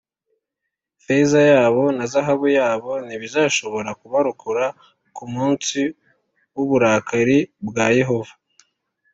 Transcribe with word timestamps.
Feza 1.03 1.41
yabo 1.51 1.83
na 1.97 2.05
zahabu 2.11 2.47
yabo 2.59 2.91
ntibizashobora 3.05 3.89
kubarokora 3.99 4.65
ku 5.15 5.23
munsi 5.33 5.79
w’uburakari 6.55 7.37
bwa 7.67 7.87
Yehova 7.99 8.33